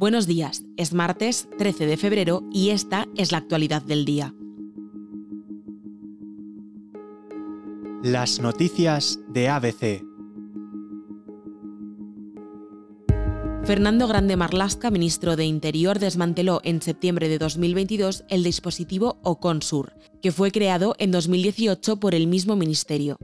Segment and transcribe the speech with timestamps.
[0.00, 4.34] Buenos días, es martes 13 de febrero y esta es la actualidad del día.
[8.02, 10.02] Las noticias de ABC.
[13.66, 19.92] Fernando Grande Marlasca, ministro de Interior, desmanteló en septiembre de 2022 el dispositivo Oconsur,
[20.22, 23.18] que fue creado en 2018 por el mismo ministerio.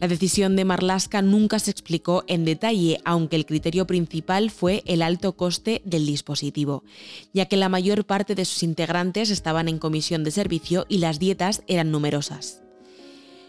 [0.00, 5.02] La decisión de Marlaska nunca se explicó en detalle, aunque el criterio principal fue el
[5.02, 6.84] alto coste del dispositivo,
[7.32, 11.18] ya que la mayor parte de sus integrantes estaban en comisión de servicio y las
[11.18, 12.60] dietas eran numerosas.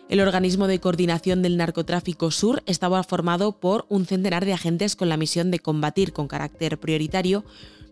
[0.07, 5.09] El organismo de coordinación del narcotráfico sur estaba formado por un centenar de agentes con
[5.09, 7.43] la misión de combatir con carácter prioritario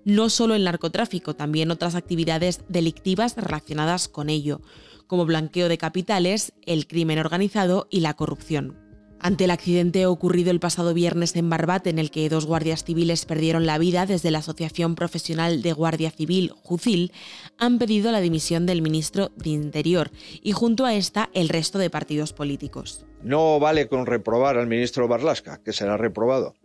[0.05, 4.61] no solo el narcotráfico, también otras actividades delictivas relacionadas con ello,
[5.07, 8.83] como blanqueo de capitales, el crimen organizado y la corrupción.
[9.25, 13.23] Ante el accidente ocurrido el pasado viernes en Barbate, en el que dos guardias civiles
[13.23, 17.13] perdieron la vida desde la Asociación Profesional de Guardia Civil, JUCIL,
[17.57, 21.89] han pedido la dimisión del ministro de Interior y junto a esta el resto de
[21.89, 23.05] partidos políticos.
[23.21, 26.55] No vale con reprobar al ministro Barlasca, que será reprobado,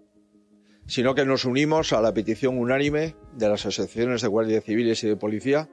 [0.88, 5.08] sino que nos unimos a la petición unánime de las asociaciones de guardias civiles y
[5.08, 5.68] de policía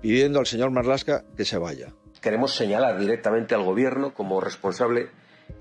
[0.00, 1.92] pidiendo al señor Marlasca que se vaya.
[2.22, 5.08] Queremos señalar directamente al Gobierno como responsable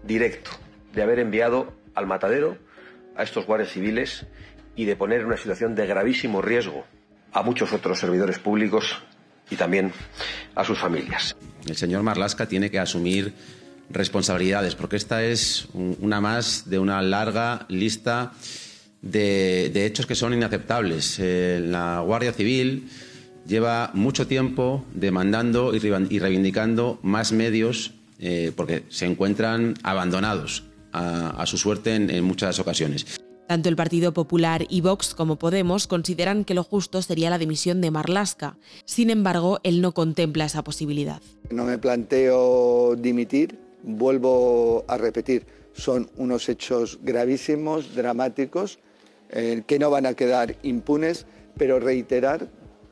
[0.04, 0.52] directo
[0.94, 2.58] de haber enviado al matadero
[3.18, 4.28] a estos guardias civiles
[4.76, 6.86] y de poner en una situación de gravísimo riesgo
[7.34, 9.02] a muchos otros servidores públicos
[9.50, 9.94] y también
[10.54, 11.36] a sus familias.
[11.68, 13.34] El señor Marlasca tiene que asumir
[13.90, 18.32] responsabilidades, porque esta es una más de una larga lista
[19.06, 21.18] de, hechos que son inaceptables.
[21.20, 22.90] Eh, la Guardia Civil
[23.48, 25.80] lleva mucho tiempo demandando y
[26.20, 33.22] reivindicando más medios eh, porque se encuentran abandonados a, su suerte en, muchas ocasiones.
[33.48, 37.82] Tanto el Partido Popular y Vox como Podemos consideran que lo justo sería la dimisión
[37.82, 38.58] de Marlasca.
[38.86, 41.22] Sin embargo, él no contempla esa posibilidad.
[41.52, 48.80] No me planteo dimitir, vuelvo a repetir, son unos hechos gravísimos, dramáticos,
[49.36, 51.26] eh, que no van a quedar impunes,
[51.58, 52.48] pero reiterar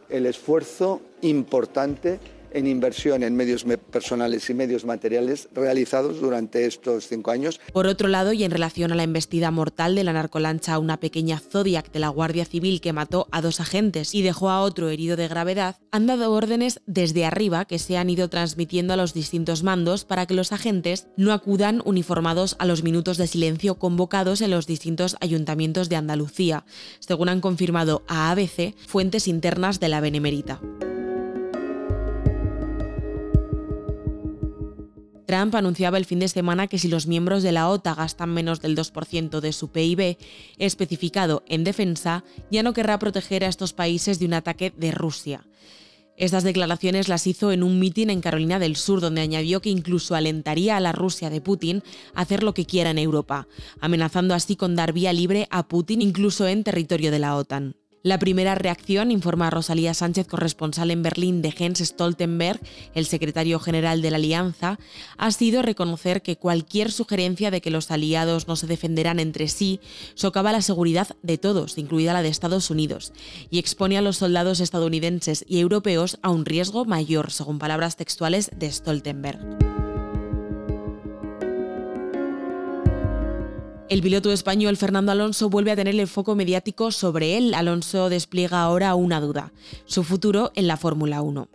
[0.09, 2.19] el esfuerzo importante
[2.53, 7.59] en inversión en medios personales y medios materiales realizados durante estos cinco años.
[7.71, 11.39] Por otro lado, y en relación a la embestida mortal de la narcolancha una pequeña
[11.39, 15.15] Zodiac de la Guardia Civil que mató a dos agentes y dejó a otro herido
[15.15, 19.63] de gravedad, han dado órdenes desde arriba que se han ido transmitiendo a los distintos
[19.63, 24.51] mandos para que los agentes no acudan uniformados a los minutos de silencio convocados en
[24.51, 26.65] los distintos ayuntamientos de Andalucía,
[26.99, 30.61] según han confirmado a ABC fuentes internas de la Benemérita.
[35.33, 38.61] Trump anunciaba el fin de semana que si los miembros de la OTA gastan menos
[38.61, 40.15] del 2% de su PIB,
[40.59, 45.47] especificado en defensa, ya no querrá proteger a estos países de un ataque de Rusia.
[46.17, 50.13] Estas declaraciones las hizo en un mitin en Carolina del Sur, donde añadió que incluso
[50.13, 51.81] alentaría a la Rusia de Putin
[52.13, 53.47] a hacer lo que quiera en Europa,
[53.81, 57.75] amenazando así con dar vía libre a Putin incluso en territorio de la OTAN.
[58.05, 62.59] La primera reacción, informa Rosalía Sánchez, corresponsal en Berlín de Jens Stoltenberg,
[62.95, 64.77] el secretario general de la Alianza,
[65.17, 69.79] ha sido reconocer que cualquier sugerencia de que los aliados no se defenderán entre sí
[70.15, 73.13] socava la seguridad de todos, incluida la de Estados Unidos,
[73.49, 78.51] y expone a los soldados estadounidenses y europeos a un riesgo mayor, según palabras textuales
[78.53, 79.92] de Stoltenberg.
[83.93, 87.53] El piloto español Fernando Alonso vuelve a tener el foco mediático sobre él.
[87.53, 89.53] Alonso despliega ahora una duda,
[89.85, 91.47] su futuro en la Fórmula 1.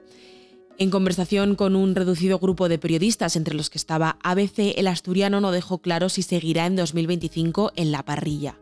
[0.78, 5.40] En conversación con un reducido grupo de periodistas, entre los que estaba ABC, el asturiano
[5.40, 8.56] no dejó claro si seguirá en 2025 en la parrilla.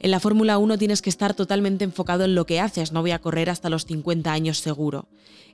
[0.00, 3.10] En la Fórmula 1 tienes que estar totalmente enfocado en lo que haces, no voy
[3.10, 5.08] a correr hasta los 50 años seguro.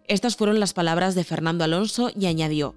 [0.06, 2.74] Estas fueron las palabras de Fernando Alonso y añadió,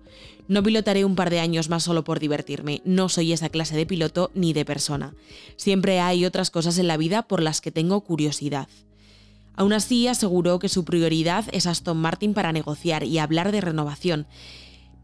[0.47, 3.85] no pilotaré un par de años más solo por divertirme, no soy esa clase de
[3.85, 5.13] piloto ni de persona.
[5.57, 8.69] Siempre hay otras cosas en la vida por las que tengo curiosidad.
[9.57, 14.25] Aún así, aseguró que su prioridad es Aston Martin para negociar y hablar de renovación,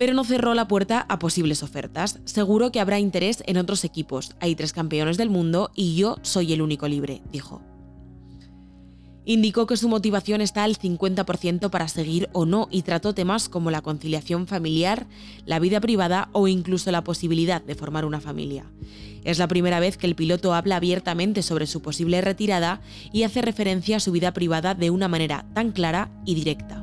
[0.04, 2.20] pero no cerró la puerta a posibles ofertas.
[2.26, 4.36] Seguro que habrá interés en otros equipos.
[4.42, 7.62] Hay tres campeones del mundo y yo soy el único libre, dijo.
[9.24, 13.72] Indicó que su motivación está al 50% para seguir o no y trató temas como
[13.72, 15.08] la conciliación familiar,
[15.46, 18.66] la vida privada o incluso la posibilidad de formar una familia.
[19.24, 22.82] Es la primera vez que el piloto habla abiertamente sobre su posible retirada
[23.14, 26.83] y hace referencia a su vida privada de una manera tan clara y directa.